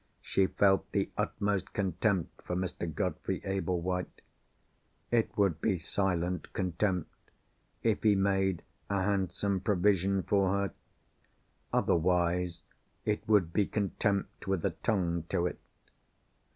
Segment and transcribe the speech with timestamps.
[0.23, 2.91] She felt the utmost contempt for Mr.
[2.91, 4.21] Godfrey Ablewhite.
[5.11, 7.15] It would be silent contempt,
[7.83, 10.73] if he made a handsome provision for her.
[11.71, 12.63] Otherwise,
[13.05, 15.59] it would be contempt with a tongue to it.